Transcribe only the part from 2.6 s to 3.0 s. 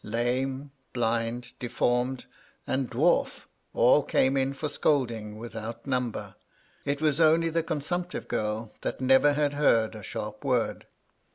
and